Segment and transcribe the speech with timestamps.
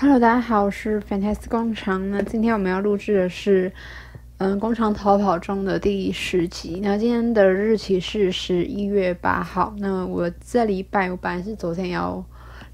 [0.00, 2.10] Hello，大家好，我是 Fantastic 工厂。
[2.10, 3.70] 那今天我们要录制的是，
[4.38, 6.80] 嗯，工厂逃跑中的第十集。
[6.82, 9.74] 那今天的日期是十一月八号。
[9.76, 12.24] 那我这礼拜我本来是昨天要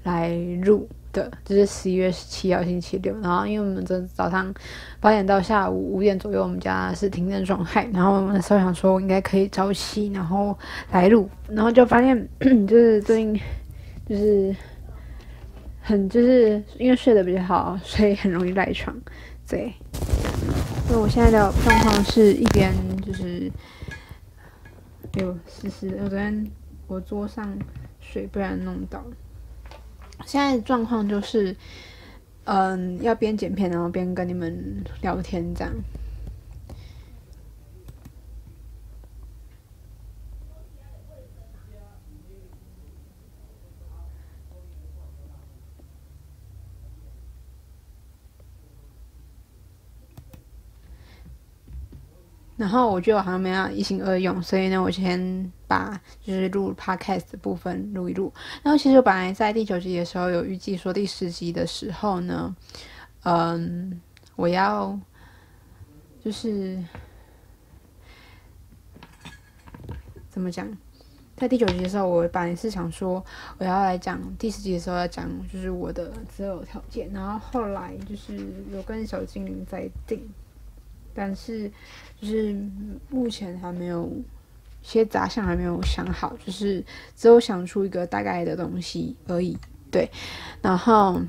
[0.03, 0.29] 来
[0.63, 3.13] 录的，就是十一月十七号星期六。
[3.19, 4.53] 然后因为我们这早上
[5.01, 7.85] 八点到下午五点左右，我们家是停电状态。
[7.93, 10.57] 然后那时候想说我应该可以早起，然后
[10.93, 12.17] 来录，然后就发现
[12.65, 13.37] 就是最近
[14.07, 14.55] 就是。
[15.87, 18.93] 很就是因为睡得比较好，所以很容易赖床。
[19.47, 19.73] 对，
[20.89, 22.73] 那我现在的状况是一边
[23.05, 23.49] 就是
[25.13, 26.45] 有湿湿的，昨天
[26.87, 27.57] 我桌上
[28.01, 29.01] 水不然弄到。
[30.25, 31.55] 现在状况就是，
[32.43, 35.71] 嗯，要边剪片，然后边跟你们聊天这样。
[52.57, 58.33] 然后我觉得我好像没有一心二用，所以呢，我先把就是录 podcast 的部分录一录。
[58.63, 62.55] 然后其实我本来在第九集的时候有预计说第十集的时候呢，
[63.25, 64.01] 嗯，
[64.35, 64.99] 我要
[66.19, 66.83] 就是
[70.27, 70.67] 怎么讲，
[71.35, 73.23] 在第九集的时候，我本来是想说
[73.59, 78.35] 我要来讲第十集的时候要讲就是我的择偶条件，然后后来就是
[78.73, 80.27] 有跟小精灵在定。
[81.17, 81.67] 但是，
[82.21, 82.55] 就是
[83.09, 84.23] 目前还没有一
[84.83, 89.57] 些杂项还没有想好，就是只有想出一个大概的东西而已。
[89.89, 90.07] 对，
[90.61, 91.19] 然后，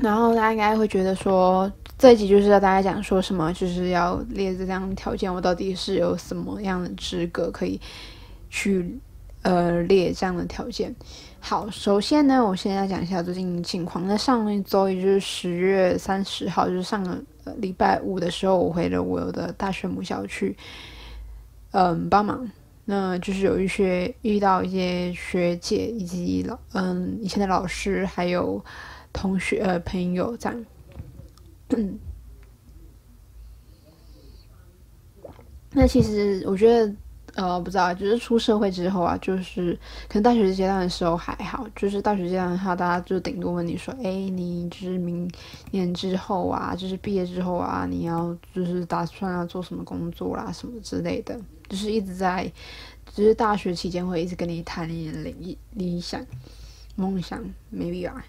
[0.00, 7.80] 然后大家应该会觉得说，这一集就是要大家讲说什么，就是要列这样的条件，我到底是有什么样的资格可以
[8.48, 8.96] 去
[9.42, 10.94] 呃列这样的条件。
[11.40, 14.06] 好，首先呢，我现在讲一下最近情况。
[14.06, 17.22] 那上一周也就是十月三十号，就是上个
[17.58, 20.56] 礼拜五的时候，我回了我的大学母校去，
[21.72, 22.50] 嗯，帮忙。
[22.84, 28.64] 那就是有一些遇到一些学姐以及老嗯以前的老师，还有
[29.12, 30.66] 同学朋友这样。
[35.72, 36.94] 那其实我觉得。
[37.36, 39.72] 呃，不知道，就是出社会之后啊，就是
[40.08, 45.28] 可能大学阶段的时候还好，就是大学阶段的话，大家就顶多问你说，哎，你就是明
[45.72, 51.36] 年之后啊，就是毕业之后啊，你要就是打算要做什么工作啦，什么之类的，
[51.68, 52.50] 就是一直在，
[53.12, 56.24] 就是大学期间会一直跟你谈你的理理想、
[56.94, 58.24] 梦想，maybe 啊，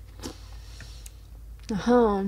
[1.67, 2.25] 然后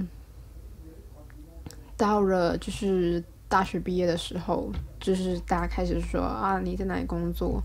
[1.98, 3.24] 到了就是。
[3.50, 4.70] 大学毕业的时候，
[5.08, 7.64] 就是大家开始说啊，你在哪里工作，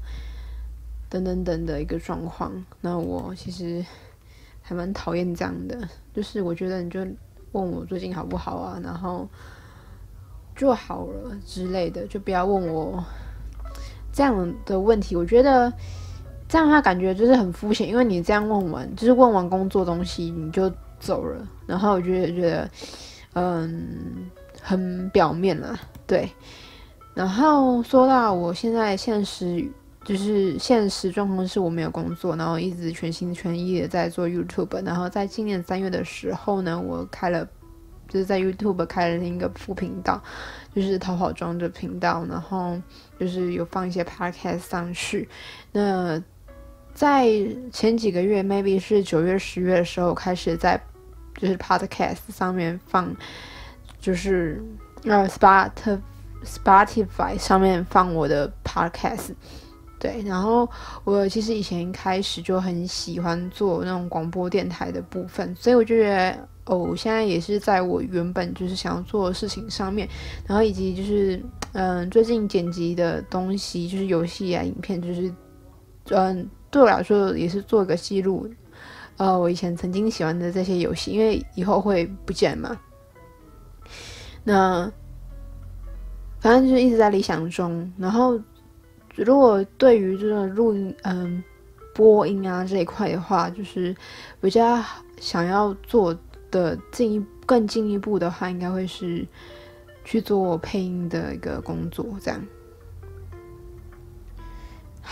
[1.09, 2.53] 等等等的一个状况。
[2.81, 3.85] 那我其实
[4.61, 5.77] 还蛮讨厌这样的，
[6.15, 7.01] 就是我觉得你就
[7.51, 9.29] 问我最近好不好啊，然后
[10.55, 13.05] 就好了之类的，就不要问我
[14.13, 15.17] 这样的问题。
[15.17, 15.73] 我觉得
[16.49, 22.71] 这样的话感觉就是很肤浅，因为你这样问完，就是问完工作东西你就走了，然后我就觉得，
[23.33, 24.31] 嗯。
[24.65, 25.77] 很表面了，
[26.07, 26.31] 对。
[27.15, 29.69] 然后说到我现在现实，
[30.05, 34.85] 就是现实状况是我没有工作，然后一直全心全意的在做 YouTube。
[34.85, 37.47] 然后在今年三月的时候呢，我开了，
[38.09, 40.23] 就是在 YouTube 开了另一个副频道，
[40.75, 42.25] 就是逃跑中的频道。
[42.29, 42.81] 然后
[43.21, 45.29] 就是有放一些 Podcast 上去。
[45.71, 46.23] 那
[46.95, 47.29] 在
[47.73, 50.81] 前几个月，maybe 是九月、十月的时候，开始在
[51.37, 53.15] 就是 Podcast 上面放。
[54.01, 54.61] 就是
[55.05, 55.71] 呃，Spot
[56.45, 59.31] Spotify 上面放我的 Podcast，
[59.99, 60.69] 对，然后
[61.05, 70.09] 我其实以前开始就很喜欢做那种广播电台的部分，所以我就觉得哦，我现在也是在我原本就是想要做的事情上面，
[70.47, 71.43] 然后以及就是
[71.73, 75.33] 嗯、最近剪辑的东西，就是游戏啊、影片，就是
[76.11, 78.49] 嗯、对我来说也是做一个记录，
[79.17, 82.77] 呃，我以前曾经喜欢的这些游戏，因为以后会不见嘛。
[84.45, 84.91] 那
[86.43, 88.39] 反正就是一直在理想中，然后
[89.15, 91.43] 如果对于这个录音、嗯
[91.95, 93.95] 播音啊这一块的话，就是
[94.41, 94.83] 比较
[95.21, 96.19] 想要做
[96.51, 99.27] 的进一更进一步的话，应该会是
[100.03, 102.41] 去做配音的一个工作，这样。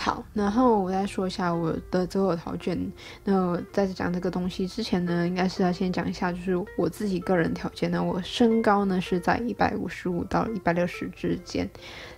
[0.03, 2.75] 好，然后我再说一下我的择偶条件。
[3.23, 8.03] 那我在讲这个东西之前呢，应该是要先讲一下，就是我自己个人条件呢。
[8.03, 11.69] 我身高呢是在一百五十五到一百六十之间，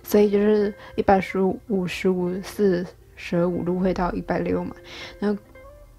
[0.02, 2.86] 所以就是一百十五、五十五、四
[3.16, 4.74] 舍五入会到一百六嘛。
[5.18, 5.42] 然后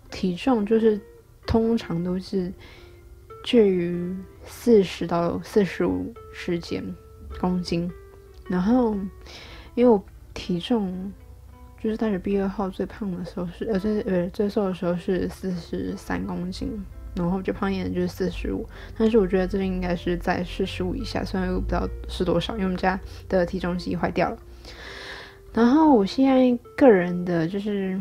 [0.10, 1.00] 体重就是
[1.46, 2.52] 通常都是
[3.44, 4.12] 介于
[4.44, 6.84] 四十到四十五之间
[7.40, 7.88] 公斤，
[8.50, 8.96] 然后
[9.76, 10.04] 因为我
[10.34, 11.14] 体重
[11.86, 16.84] 就是大学毕业后最胖的时候是呃最呃最瘦的时候是四十三公斤。
[17.16, 18.68] 然后最胖一点就是四十五，
[18.98, 23.00] 但是我觉得这应该是在四十五以下，虽然我不知道是多少，因为我们家
[23.30, 24.38] 的体重机坏掉了。
[25.54, 27.98] 然后我现在个人的就是，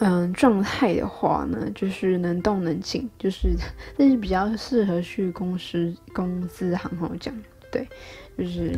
[0.00, 3.54] 嗯，状态的话呢，就是能动能静，就是
[3.98, 7.34] 那是比较适合去公司公司行好讲，
[7.70, 7.86] 对，
[8.38, 8.72] 就是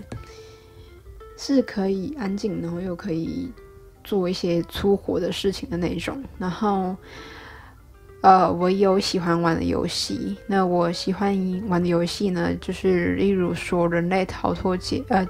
[1.40, 3.50] 是可以安静，然后又可以
[4.04, 6.94] 做一些粗活的事情的那种，然后。
[8.22, 10.36] 呃，我有喜欢玩的游戏。
[10.46, 11.34] 那我喜欢
[11.68, 15.26] 玩的游戏呢，就是例如说《人类逃脱解》呃，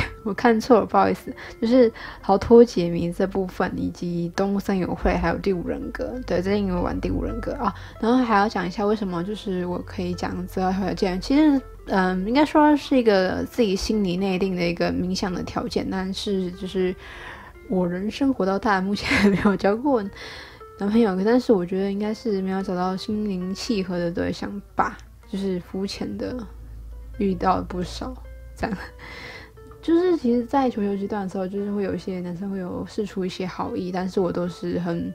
[0.24, 1.90] 我看错了，不好意思，就是
[2.22, 6.14] 《逃脱解谜》这部分，以及《动物森友会》还有《第五人格》。
[6.24, 7.74] 对，最近有玩《第五人格》啊。
[8.00, 11.20] 然后还要讲一下为什么，就是我可以讲资料条件。
[11.20, 16.94] 其实，嗯、应该说是一个自己心里内定的一个冥想的条件，但是就是
[17.68, 20.02] 我人生活到大，目前还没有交过。
[20.78, 24.96] 男朋友，但是我觉得应该是没有找到心灵契合的对象吧，
[25.30, 26.36] 就是肤浅的
[27.18, 28.12] 遇到了不少，
[28.56, 28.76] 这样，
[29.82, 35.12] 就是其实，在求学阶段的时候，就是会有一些男生会有试出一些好意，但是我都是很，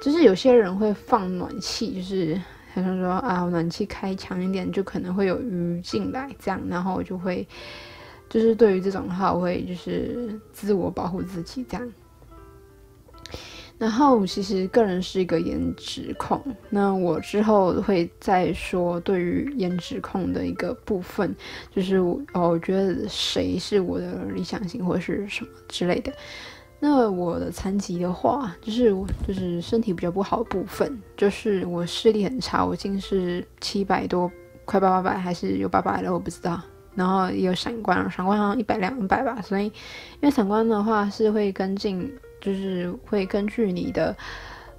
[0.00, 2.34] 就是有些人会放暖气，就是
[2.74, 7.46] 好像说啊，暖气开强一点，就可能会有鱼进来，这样，然后我就会，
[8.28, 11.92] 就是对于这种的话，我会就是自我保护自己这样。
[13.78, 21.32] 然后其实个人是一个颜值控，那我之后会再说对于颜值控的一个部分，
[21.72, 26.12] 就是我哦，我觉得谁是我的理想型或者是什么之类的。
[26.80, 28.90] 那我的残疾的话，就是
[29.26, 34.28] 就是身体比较不好的部分，就是我视力很差，我近视七百多，
[34.64, 36.60] 快八百还是有八百了，我不知道。
[36.96, 39.72] 然后也有闪光，闪光好像一百两百吧，所以因
[40.22, 42.12] 为闪光的话是会跟进。
[42.40, 44.16] 就是会根据你的，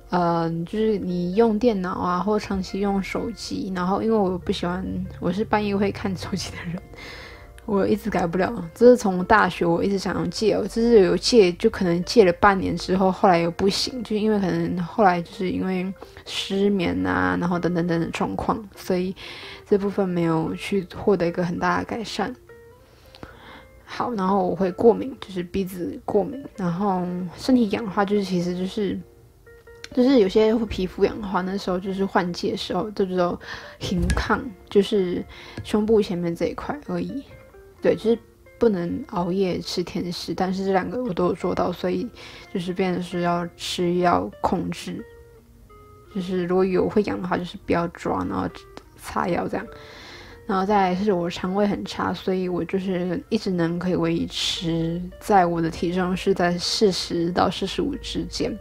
[0.09, 4.85] 呃，就是你用电脑啊，或长期用手机，然后因为我不喜欢，
[5.19, 6.81] 我是半夜会看手机的人，
[7.65, 8.53] 我一直改不了。
[8.73, 15.93] 这是从大学我一直想要戒，我就是有戒，就可能戒了半年之后，后来又不行，就因为可能后来就是因为
[16.25, 19.15] 失眠啊，然后等等等等状况，所以
[19.67, 22.35] 这部分没有去获得一个很大的改善。
[23.91, 27.03] 好，然后我会过敏，就是鼻子过敏，然后
[27.35, 28.97] 身体痒的话，就是其实就是，
[29.95, 33.37] 就是有些皮肤痒的话，那时候就是换季的时候，就只有
[33.79, 34.39] 平抗，
[34.69, 35.25] 就是
[35.63, 37.23] 胸部前面这一块而已。
[37.81, 38.19] 对，就是
[38.59, 42.07] 不能熬夜吃甜食，但是这两个我都有做到，所以
[42.53, 45.03] 就是变成是要吃药控制，
[46.13, 48.47] 就是如果有会痒的话，就是不要抓，然后
[48.97, 49.65] 擦药这样。
[50.49, 58.51] 然后再来是我肠胃很差，所以我就是一直能可以维持在我的体重是在四十到四十五之间。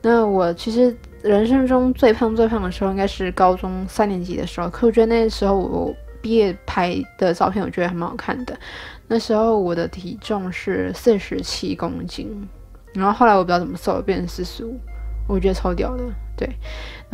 [0.00, 8.58] 那我其实人生中最胖最胖的时候应该是高中三年级的时候，可我觉得那时候我毕业拍的照片我觉得还蛮好看的。
[9.06, 12.48] 那时候我的体重是四十七公斤，
[12.94, 14.80] 然后后来我不知道怎么瘦，变成四十五，
[15.28, 16.02] 我觉得超屌的。
[16.36, 16.48] 对，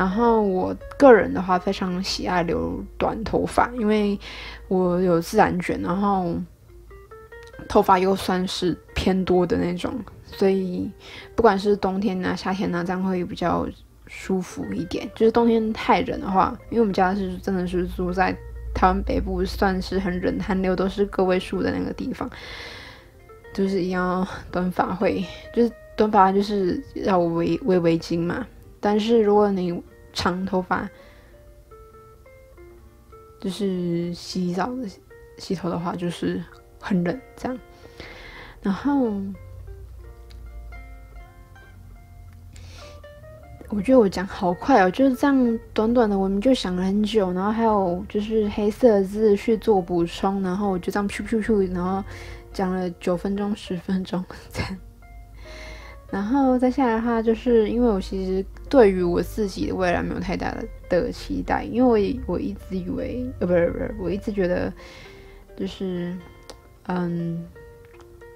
[0.00, 4.18] 然后我个人的话非常喜爱留短头发，因为
[4.68, 6.34] 我有自然卷，然后
[7.68, 10.90] 头发又算是偏多的那种，所以
[11.36, 13.68] 不管是冬天啊、夏天啊，这样会比较
[14.06, 15.06] 舒服一点。
[15.14, 18.34] 就是冬天太冷的话，因为我们家是真的是住在
[18.74, 22.26] 台湾北部，算是很冷，寒流都是个位数的那个地方，
[23.52, 25.22] 就是一样短发会，
[25.54, 28.46] 就是短发就是要围围围巾嘛。
[28.82, 29.78] 但是如果你
[30.12, 30.88] 长头发，
[33.40, 34.88] 就是洗澡的
[35.38, 36.42] 洗头的话，就是
[36.80, 37.58] 很冷这样。
[38.62, 39.12] 然后
[43.70, 47.32] 我觉得我讲好快哦，就是这样短短的，我们就想了很久。
[47.32, 52.04] 然后还有就是黑色字去做补充，然后我就这样咻咻咻，然后
[52.52, 54.76] 讲了九分钟、十分钟这样。
[56.10, 64.72] 然后再下来的话，就是因为我其实对于我自己的未来没有太大的的期待，因为我我一直以为，呃，不是不是，我一直觉得，
[65.56, 66.12] 就是，
[66.88, 67.46] 嗯，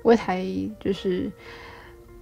[0.04, 0.44] 未来
[0.78, 1.28] 就是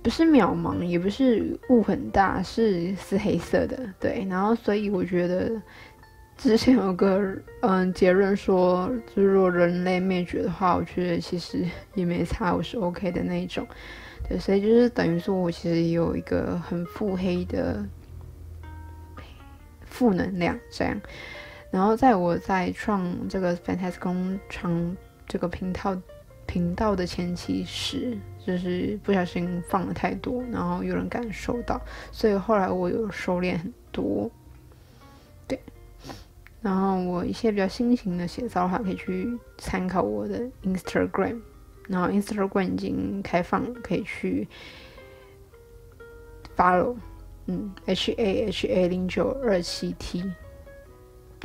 [0.02, 4.26] 不是渺茫，也不是雾很大，是是黑色的，对。
[4.30, 5.52] 然后所以我觉得
[6.38, 7.22] 之前有个
[7.60, 11.62] 嗯结论说，就是如果人类灭绝的话，我觉得其实
[11.94, 13.66] 也没差，我是 OK 的那一种。
[14.38, 17.84] 所以就是等于说，我其实有一个很腹黑的、
[19.84, 21.00] 负能量这样。
[21.70, 24.96] 然后在我在创这个 Fantastic 工厂
[25.26, 25.96] 这个频道
[26.46, 34.30] 频道的前期时，就是不小心放了太多，然后有人感受到，所以后来我有收敛很多。
[35.48, 35.58] 对，
[36.60, 41.40] 然后我一些比较新型的写照的话，可以去参考我的 Instagram，
[41.88, 44.48] 然后 Instagram 已经开放，可以去
[46.56, 46.96] follow，
[47.46, 50.22] 嗯，H A H A 零九二七 T，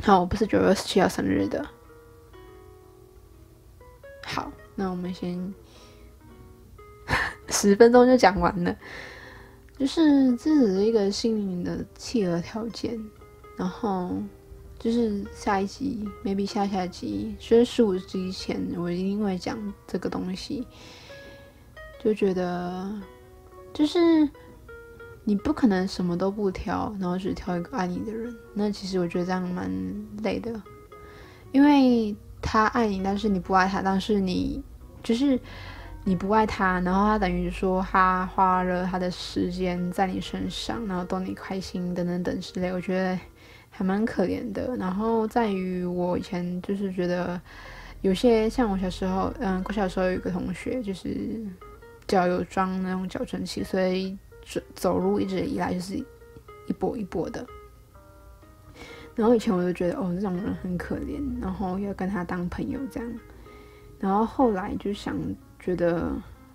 [0.02, 1.66] 好，我不是九月二十七号生日的。
[4.24, 5.54] 好，那我们先
[7.48, 8.76] 十分钟就讲完了，
[9.78, 12.98] 就是这只是一个心灵的契合条件。
[13.56, 14.22] 然后
[14.78, 19.58] 就是下一集，maybe 下下集，所以十五集前我一定会讲
[19.88, 20.64] 这个东西。
[22.00, 22.88] 就觉得，
[23.74, 23.98] 就是
[25.24, 28.32] 你不可能什么都不挑，然后只挑一个爱你的人。
[28.54, 29.68] 那其实我觉得这样蛮
[30.22, 30.62] 累的，
[31.50, 34.62] 因为他爱你，但是你不爱他，但是你
[35.02, 35.36] 就是
[36.04, 43.18] 你不爱他，然后他等于说他花了他的时间在你身上，然后逗你开心等等等之类，我觉得。
[43.78, 47.40] 还蛮可怜的，然后在于我以前就是觉得
[48.00, 51.40] 有些像我小时候，嗯，我小时候有一个同学就是
[52.08, 57.46] 脚有装那种矫正器，所以走走路一直以来就是一跛一跛的。
[59.14, 63.08] 然后以前我就觉得哦，这种人很可怜，然后要跟他当朋友这样。
[64.00, 65.16] 然后后来就想
[65.60, 66.10] 觉得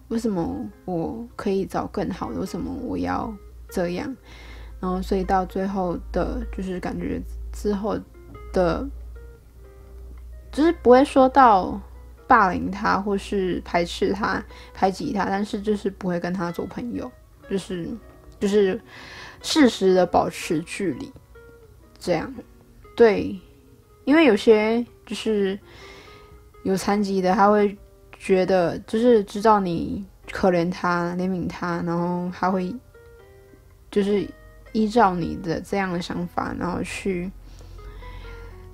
[0.09, 3.33] 为什么我可以找更好的，为什么我要
[3.69, 4.13] 这样？
[4.83, 7.17] 然后，所以到最后的，就是感觉
[7.53, 7.97] 之后
[8.51, 8.85] 的，
[10.51, 11.79] 就是不会说到
[12.27, 17.09] 霸凌他或是排斥他、排挤他，但是就是不会跟他做朋友，
[17.49, 17.87] 就是
[18.41, 18.77] 就是
[19.41, 21.09] 适时的保持距离，
[21.97, 22.35] 这样。
[22.93, 23.39] 对，
[24.03, 25.57] 因为有些就是
[26.63, 27.77] 有残疾的，他会
[28.19, 32.75] 觉得就是知道你可怜他、怜悯他，然后他会
[33.89, 34.27] 就是。
[34.73, 37.31] 依照你的这样的想法，然后去，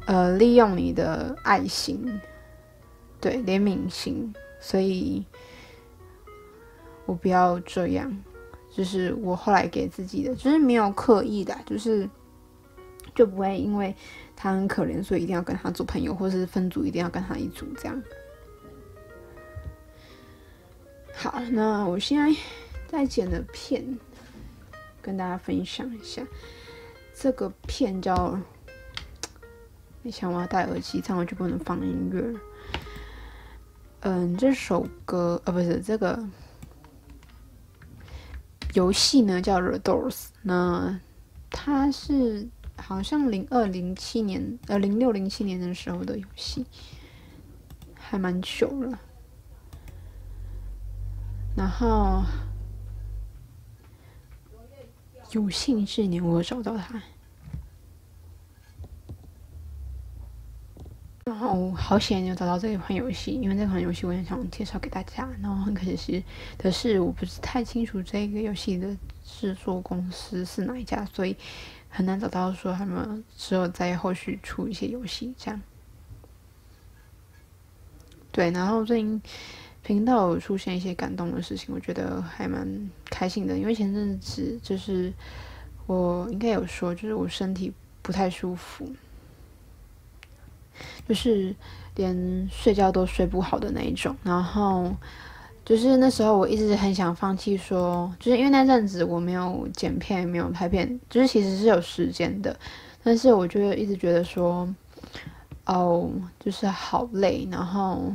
[0.06, 2.20] 呃，利用你的爱心，
[3.22, 5.26] 对，怜悯心，所以，
[7.06, 8.12] 我不要这样，
[8.72, 12.10] 就是我后来给自己的，就是没有刻意的，就是
[13.14, 13.94] 就不会因为
[14.36, 18.02] 他很可怜，所以一定要跟他做朋友，或是分组一定要跟他一组这样。
[21.14, 22.34] 好，那我现在
[22.88, 24.00] 在剪的片。
[25.02, 26.26] 跟大家分享一下，
[27.14, 28.38] 这个片叫……
[30.02, 32.34] 你想我要戴耳机，这样我就不能放音乐。
[34.02, 36.26] 嗯，这首歌呃，不是这个
[38.74, 40.14] 游戏呢，叫《The Doors》。
[40.42, 41.00] 那
[41.50, 46.66] 它是好像零二零七年呃零六零七年的时候的游戏，
[47.94, 49.00] 还蛮久了。
[51.58, 52.24] 然后。
[55.32, 57.02] 有幸这年我找到他，
[61.24, 65.30] 然后好险有找到这一款游戏，因为这款游戏我也想介绍给大家。
[65.42, 66.24] 然后很可惜
[66.58, 71.36] 的是，我不是太清楚这个游戏的制作公司是哪一家，所以
[71.90, 75.62] 很难找到说他们之后再后续出一些游戏这样。
[78.32, 79.22] 对，然后最近。
[79.90, 82.64] 频道有出现一些感动的事情，我觉得还蛮
[83.10, 83.58] 开心的。
[83.58, 85.12] 因为前阵子就是
[85.88, 88.88] 我应该有说，就是我身体不太舒服，
[91.08, 91.56] 就是
[91.96, 94.16] 连睡觉都睡不好的那一种。
[94.22, 94.96] 然后
[95.66, 102.56] 就是那时候我一直很想放弃说，就是因为那阵子我没有剪片，没有拍片，就是其实是有时间的，
[103.04, 104.72] 但是我就一直觉得说，
[105.66, 108.14] 哦，就是好累，然后。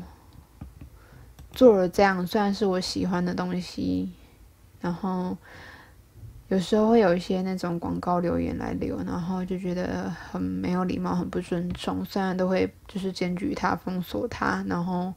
[1.54, 4.12] 做了这样，虽然是我喜欢的东西，
[4.80, 5.36] 然后
[6.48, 12.04] 有时候会有一些那种广告留言来留，然后就觉得很没有礼貌，很不尊重。
[12.04, 15.14] 虽然都会就是检举他、封锁他，然后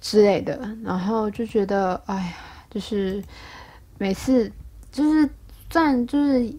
[0.00, 2.32] 之类的，然后就觉得哎呀，
[2.70, 3.22] 就是
[3.98, 4.50] 每次
[4.92, 5.28] 就是
[5.68, 6.54] 赚就是。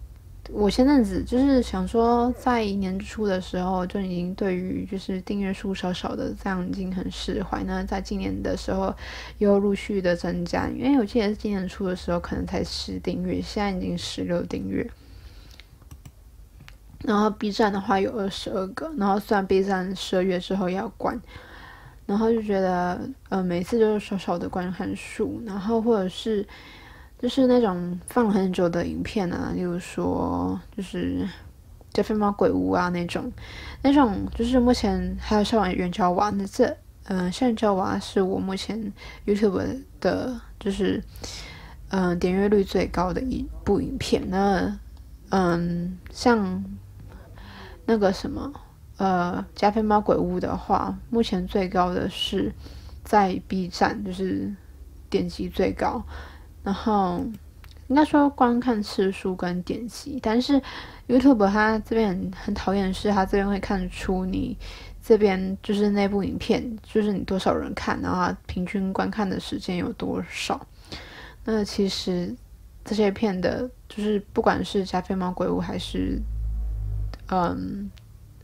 [0.51, 7.63] 我前阵子就是想说，在年初的时候就已经对于就是订阅数少少的这样已经很释怀。
[7.63, 8.94] 那在今年的时候
[9.38, 14.89] 又陆续的增加，因为我记得是今年初的时候可能才十订阅，现在已经十六订阅。
[17.03, 21.22] 然后 B 站的话有二十二个，然后虽然 B 站十二月之后要关，
[22.08, 26.46] 然后就觉得呃每次就是少少的观看数，然后或者是。
[27.19, 31.27] 就是那种放很久的影片啊，例如说就是
[31.91, 33.29] 加菲猫鬼屋啊那种，
[33.81, 36.65] 那种就是目前还有校园援交娃，那这
[37.03, 38.93] 嗯校园援交娃是我目前
[39.25, 41.03] YouTube 的，就是
[41.89, 44.23] 嗯点阅率最高的一部影片。
[44.29, 44.79] 那
[45.29, 46.63] 嗯像
[47.85, 48.53] 那个什么
[48.95, 52.53] 呃加菲猫鬼屋的话，目前最高的是
[53.03, 54.55] 在 B 站，就是
[55.09, 56.01] 点击最高。
[56.69, 57.25] 然后
[57.88, 60.61] 应该说观看次数跟点击，但是
[61.07, 64.55] YouTube 它这边很讨厌的是，它这边会看出你
[65.03, 70.63] 这边就是那部影片，就是你多少人看，然后平均观看的时间有多少。
[71.43, 72.35] 那其实
[72.85, 76.21] 这些片的，就是不管是加菲猫鬼屋还是
[77.29, 77.89] 嗯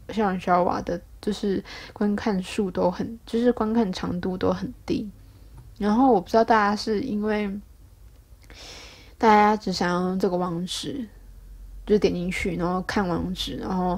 [0.10, 1.64] 像小娃的，就是
[1.94, 5.08] 观看数都很，就是观看长度都很低。
[5.78, 7.56] 然后我不知道大家是因为。
[9.18, 11.08] 大家只想要这个网址，
[11.86, 13.98] 就点进去，然后看网址，然后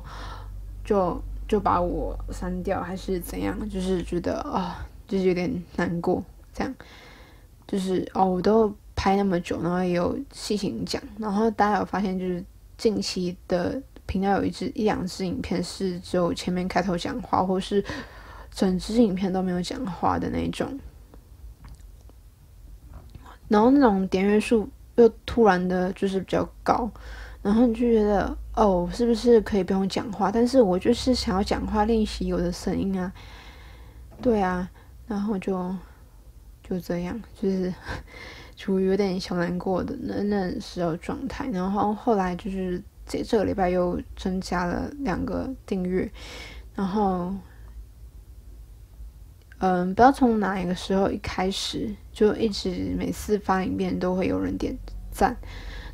[0.85, 3.67] 就就把我删掉，还是怎样？
[3.67, 6.23] 就是觉得啊、就是有点难过。
[6.53, 6.73] 这样，
[7.67, 12.43] 就是哦，我都拍那么久，然后也有细心讲，然后大家有发现，就是
[12.77, 17.83] 近期的频道有一支一两支影片是只有前面开头讲话，或是
[18.51, 20.79] 整支影片都没有讲话的那种，
[23.47, 24.69] 然后那种点阅数。
[24.97, 26.89] 又突然的，就是比较高，
[27.41, 30.31] 然后你就觉得，哦，是不是可以不用讲话？
[30.31, 33.11] 但是我就是想要讲话，练习我的声音啊，
[34.21, 34.69] 对啊，
[35.07, 35.73] 然后就
[36.63, 37.73] 就这样，就是
[38.57, 41.47] 处于有点小难过的那那时候状态。
[41.49, 46.11] 然后后来就是这这个礼拜又增加了两个订阅，
[46.75, 47.31] 然后，
[49.59, 51.93] 嗯，不知道从哪一个时候一开始。
[52.11, 54.75] 就一直每次发影片都会有人点
[55.11, 55.37] 赞，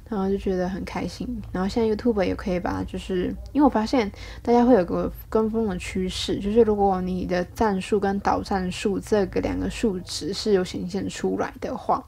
[0.08, 1.28] 然后就觉得很开心。
[1.52, 4.10] 然后现在 YouTube 也可以把，就是因为我发现
[4.42, 12.02] 大家会有个跟风的趋势，就是如果你的赞数跟导赞数这个两个数值是有显现出来的话，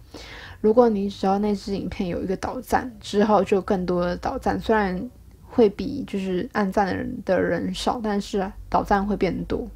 [0.61, 5.09] 如果你只要那支影片有一个导赞之后，就更多的导赞，虽然
[5.43, 9.67] 会比就是按赞的人的人少，但是导赞会变多，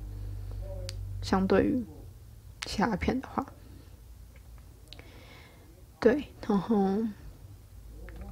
[1.22, 1.86] 相对于
[2.66, 3.46] 其他片的话。
[6.00, 6.78] 对，然后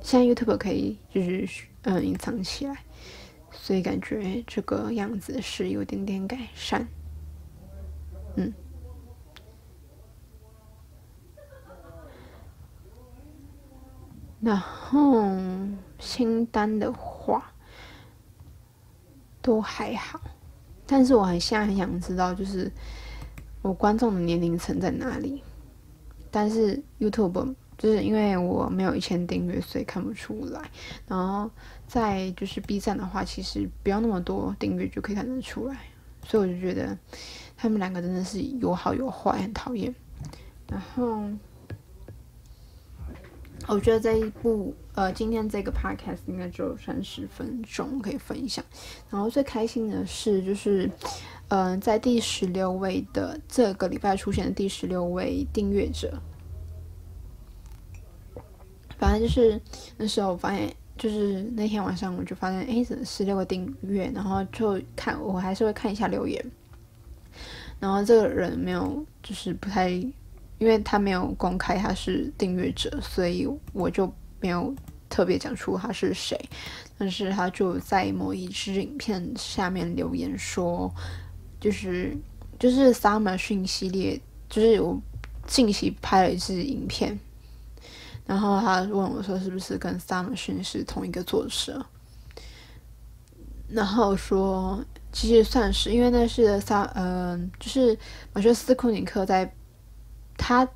[0.02, 2.84] 现在 YouTube 可以就是嗯隐藏起来，
[3.52, 6.88] 所以感觉这个样子是有点点改善。
[8.38, 8.54] 嗯，
[14.40, 15.30] 然后
[16.00, 17.52] 清单的话
[19.42, 20.22] 都还好，
[20.88, 22.72] 但是我很现在很想知道，就是
[23.62, 25.44] 我观众的年龄层在哪里。
[26.32, 30.62] 但是 YouTube 就是因为我没有一千订阅，所以看不出来。
[31.08, 31.50] 然后
[31.88, 35.78] 在就是 B 站的话，其实不要那么多订阅就可以看得出来。
[36.26, 36.98] 所以我就觉得
[37.56, 39.94] 他们两个真的是有好有坏，很讨厌。
[40.70, 41.24] 然后
[43.68, 48.66] 我觉得这一部呃，今天这个 Podcast 应该只有三十分钟可以分享。
[49.12, 50.92] 然后最开心的是就是。
[51.50, 56.22] 嗯、在第十六位的这个礼拜出现的第十六位订阅者，
[58.98, 59.58] 反正就是
[59.96, 66.44] 那时候我发现，就是那天晚上我就发现，哎，十六个订阅，然后就看，我还是会看一下留言，
[67.80, 74.74] 然后这个人没有，就是不太，因为他没有公开他是订阅者，所以我就没有
[75.10, 76.38] 特别讲出他是谁，
[76.98, 80.94] 但是他就在某一支影片下面留言说。
[81.60, 82.16] 就是
[82.60, 85.02] 就是 Summer 讯系列，就是我
[85.48, 87.20] 近期拍了一支影片，
[88.28, 91.84] 然后他问我说是不是跟 Summer 讯是同一个作者，
[93.68, 97.98] 然后说其实算是，因为那是萨嗯、就是
[98.34, 99.52] 马修斯库尼克在
[100.38, 100.70] 他。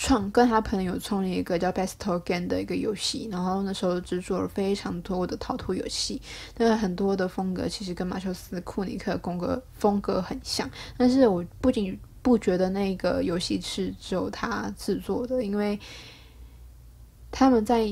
[0.00, 6.22] 创跟他朋友创立一个叫 Pesto Game 的一个游戏，然后那时候制作了非常多的逃脱游戏，
[6.56, 15.76] 那很多的风格其实跟马修斯库尼克风格风格很像，但是我不仅不觉得那个游戏是只有他制作的，因为
[17.32, 17.84] 他们在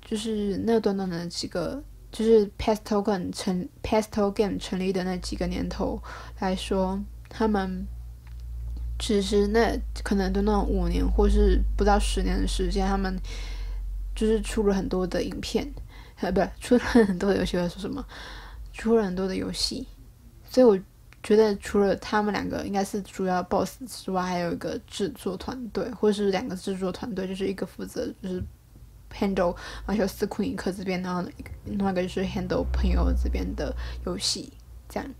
[0.00, 6.02] 就是那短短的几个就是 Pesto Game 成 Pesto Game 成立的那几个年头
[6.38, 7.86] 来说，他们。
[9.00, 13.18] 其实那可能都那五年或是不到十年的时间，他们
[14.14, 15.66] 就是出了很多的影片，
[16.20, 18.04] 呃，不是出了很多的游戏，我说什么？
[18.72, 19.88] 出了很多的游戏，
[20.48, 20.78] 所以我
[21.22, 28.42] 觉得除了他们两个应该是主要 boss 之外，还有一个制作团队，或是两个制作团队，就是一个负责就是
[29.12, 31.22] handle 马修斯库尼克这边，然后
[31.64, 34.52] 另外一个就是 handle 朋友这边的游戏，
[34.88, 35.10] 这样。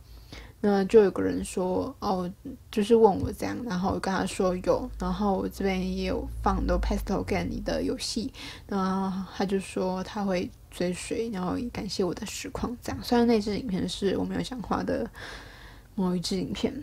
[0.62, 2.31] 那就有个人说哦，
[2.70, 8.31] 就是问我这样，然后我跟他说有，然后我这边也有放很多 Pastel Game 的游戏，
[8.66, 13.03] 然后他就说他会追随，然后感谢我的实况这样。
[13.03, 15.11] 虽然那支影片是我没有讲话的
[15.94, 16.75] 某一支影片，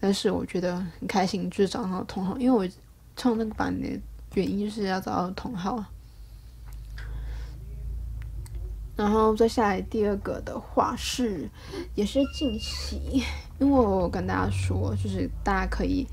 [0.00, 2.66] 但是我觉得很开心，就是找到同好，因为我
[3.16, 3.86] 创那个版的
[4.32, 5.84] 原因就是要找到同好。
[8.96, 11.50] 然后再下来第二个的话是，
[11.96, 13.24] 也是近期，
[13.58, 16.06] 因为我跟大家说，就是大家可以，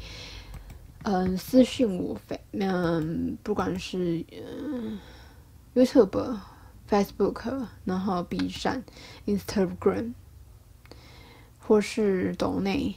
[1.03, 4.99] 嗯，私信我非，嗯，不管是嗯
[5.75, 6.39] ，YouTube、
[6.89, 8.83] Facebook，然后 B 站、
[9.27, 10.13] Instagram，
[11.59, 12.95] 或是抖内，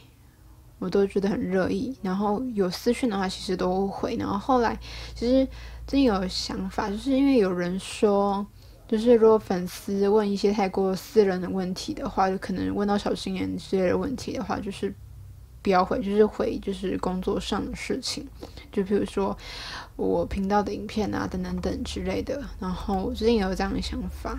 [0.79, 1.95] 我都觉得很热议。
[2.01, 4.17] 然后有私信的话，其实都会。
[4.17, 4.81] 然后后来
[5.15, 5.47] 其实
[5.87, 8.47] 真有想法，就是因为有人说。
[8.95, 14.95] 就是如果粉丝问一些太过私人的问题的话，就可能问到小心眼之类的问题的话，就是
[15.63, 18.25] 不要回，就是回就是工作上的事情，
[18.71, 19.37] 就比如说
[19.97, 22.41] 我频道的影片啊等等等之类的。
[22.61, 24.39] 然后我最近也有这样的想法，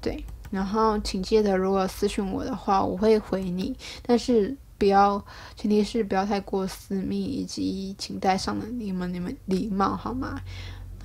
[0.00, 5.20] 对，然后请记得如果私讯我的话，我会回你，但是不要，
[5.56, 10.40] 前提是不要太过私密，以及请带上了你们你们礼貌好吗？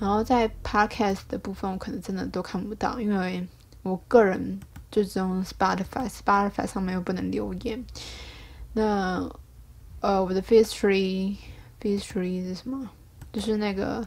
[0.00, 3.46] 然后在 podcast 的部分，我可能真的都看不到，因为
[3.82, 7.84] 我个人就只用 Spotify，Spotify 上面又不能留言。
[8.72, 9.30] 那
[10.00, 11.38] 呃，我的 f i s t r e e
[11.78, 12.90] f i s t r e e 是什么？
[13.32, 14.06] 就是那个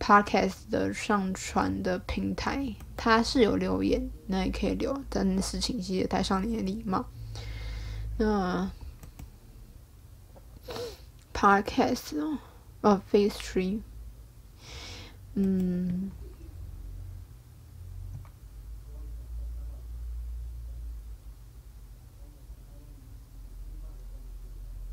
[0.00, 7.04] podcast 的上传的平台，它是有留言，那也可以留，但是请记得带上你的礼貌。
[8.16, 8.70] 那
[11.34, 12.38] podcast 哦，
[12.80, 13.80] 哦 Firstory。
[15.36, 16.12] 嗯，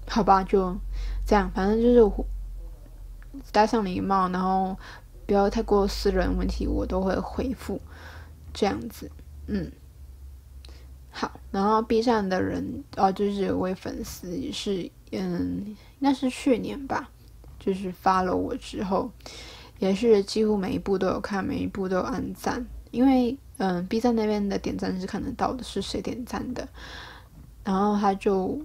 [0.08, 0.76] 好吧，就
[1.26, 2.26] 这样，反正就是
[3.52, 4.76] 戴上礼貌，然后
[5.28, 7.80] 不要太过私人问题，我都会回复
[8.52, 9.12] 这样子。
[9.46, 9.72] 嗯，
[11.12, 17.12] 好，然后 B 站的人哦，就是有位粉丝也是，嗯，那是去年吧，
[17.60, 19.12] 就是发了我之后。
[19.82, 26.68] 也是几乎每一部都有看，每一部都有按赞，因为嗯，B 站那边的点赞是看得到的，是谁点赞的。
[27.64, 28.62] 然后他就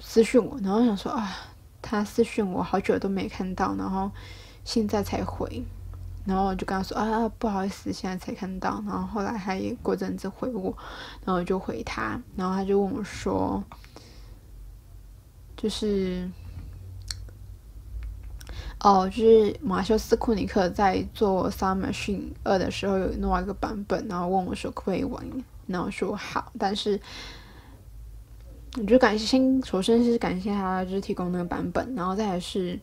[0.00, 1.32] 私讯我，然后想说啊，
[1.80, 4.10] 他私讯我好久都没看到，然后
[4.64, 5.62] 现在才回，
[6.24, 8.82] 然后我就跟他说啊，不好意思，现在才看到。
[8.84, 10.76] 然后后来他也过阵子回我，
[11.24, 13.62] 然后我就回他，然后他就问我说，
[15.56, 16.28] 就是。
[18.80, 25.20] 哦，就是马修斯库尼克在做《Summer Machine 二》的时候有弄一个版本，然后问我说可不可以玩，
[25.66, 27.00] 然后说好，但是
[28.76, 32.78] 我就感谢，首先是感谢他就是提供那个版本，然后再来是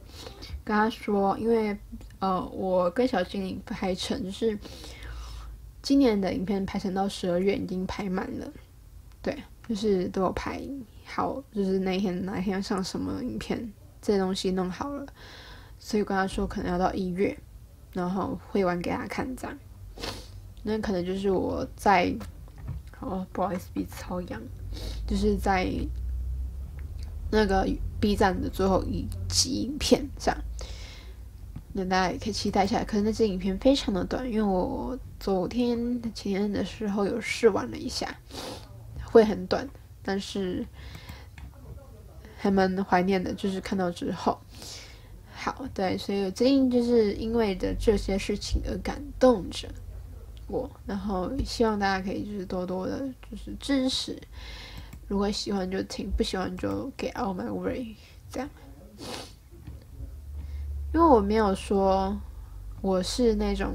[0.65, 1.77] 跟他说，因为
[2.19, 4.59] 呃，我跟小精灵排成就是
[5.81, 8.45] 今年的影片排成到十二月已经排满了，
[9.21, 9.37] 对，
[9.69, 10.61] 就是都有排
[11.05, 15.05] 好，就是那天哪一天要上什么影片，这些东西弄好了。
[15.85, 17.37] 所以跟他说可能要到一月，
[17.93, 19.55] 然后会玩给他看这样。
[20.63, 22.11] 那可能就是我在，
[23.01, 24.41] 哦，不好意思，鼻子超痒，
[25.05, 25.69] 就是在
[27.29, 27.69] 那个
[27.99, 30.41] B 站的最后一集影片这样。
[31.71, 32.83] 那大家也可以期待一下。
[32.83, 38.11] 可是那支影片非常的短，因为我昨天前天的时候有试玩了一下，
[39.03, 39.69] 会很短，
[40.01, 40.65] 但是
[42.37, 44.35] 还蛮怀念的，就是看到之后。
[45.45, 49.69] 好，对，所以我最近就是因为的这些事情而感动着
[50.47, 54.19] 我，然后希望大家可以就是多多的，就是支持。
[55.07, 57.95] 如果喜欢就听，不喜欢就 get out my way，
[58.27, 58.49] 这样。
[60.95, 62.19] 因为我没有说
[62.81, 63.71] 我是那种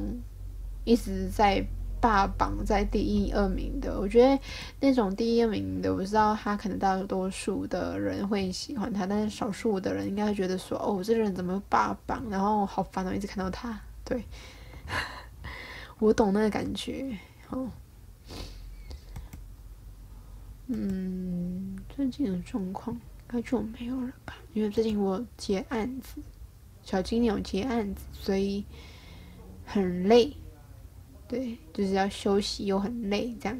[0.83, 1.65] 一直在。
[2.01, 4.43] 霸榜在第一二名的，我觉得
[4.81, 13.79] 那种第一名的，我知道他可能大多数的人会喜欢他，但是少数的人应该会觉得说，哦，这个人怎么霸榜，然后好烦哦，一直看到他。
[14.05, 14.25] 对，
[16.01, 17.19] 我懂那个感觉。
[17.51, 17.69] 哦，
[20.69, 24.35] 嗯，最近的状况应该就没有了吧？
[24.55, 26.21] 因为最近我接案子，
[26.83, 28.65] 小金牛接案子，所以
[29.67, 30.33] 很累。
[31.31, 33.57] 对，就是要休息又很累，这样。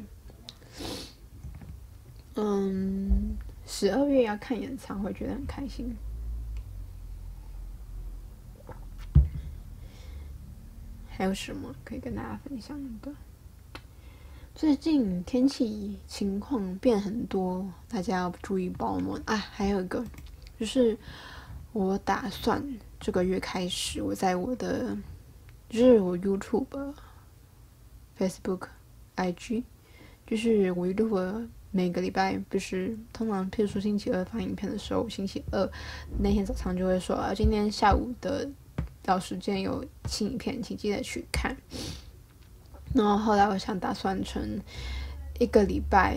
[2.35, 5.95] 嗯，十二月要看演唱会，觉得很开心。
[11.07, 13.09] 还有什么可以跟大家分享的？
[14.53, 19.37] 最近天气情况变很多，大家要注意保暖啊！
[19.37, 20.03] 还有一个
[20.59, 20.97] 就是，
[21.71, 22.61] 我打算
[22.99, 24.97] 这个月开始，我在我的
[25.69, 26.93] 就是我 YouTube、
[28.21, 28.67] Facebook、
[29.15, 29.63] IG，
[30.27, 35.67] 就是我如果每个礼拜不是通常，譬如说星期二发影片的时候，星期二
[36.19, 38.47] 那天早上就会说啊，今天下午的
[39.01, 41.57] 到时间有新影片，请记得去看。
[42.93, 44.61] 然后后来我想打算成
[45.39, 46.15] 一个礼拜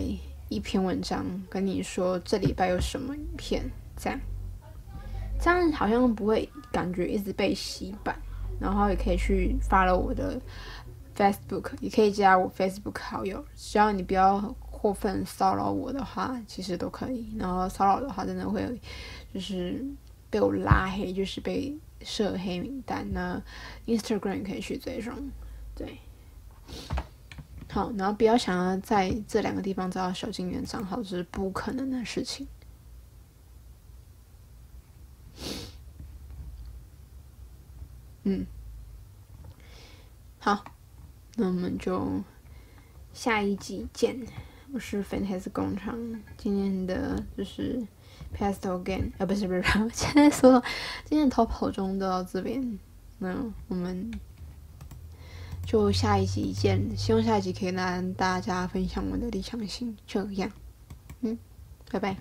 [0.49, 3.63] 一篇文章，跟你说这礼拜有什么影片，
[3.97, 4.19] 这样，
[5.41, 8.15] 这样好像不会感觉一直被洗版。
[8.57, 10.39] 然后也可以去发了我的
[11.15, 17.33] Facebook，也可以加我 Facebook 好友，只要你不要过分骚扰我的话，其实都可以。
[17.37, 18.79] 然后骚扰的话，真的会
[19.33, 19.83] 就是
[20.29, 23.07] 被我拉黑，就是被设黑名单。
[23.13, 23.41] 那
[23.85, 25.13] Instagram 也可以去追踪，
[25.73, 25.97] 对。
[27.71, 32.47] 好，然后不要想要在这两个地方找到小金人账号，这是不可能的事情。
[38.23, 38.45] 嗯，
[40.39, 40.63] 好，
[41.35, 42.23] 那我们就
[43.13, 44.17] 下一集见。
[44.73, 45.97] 我是 Fantastic 工厂，
[46.37, 47.85] 今天的就是
[48.35, 50.63] Pastel Game 啊，不是不是， 现在说
[51.05, 52.79] 今天逃跑中都到这边，
[53.19, 53.35] 那
[53.67, 54.11] 我们。
[55.67, 59.97] 就下一集见，希望下一集可以跟大家分享我的理想型。
[60.05, 60.51] 这样，
[61.21, 61.35] 嗯，
[61.91, 62.15] 拜拜。